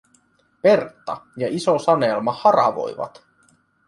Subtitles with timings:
[0.61, 3.21] Pertta ja iso Sanelma haravoivat.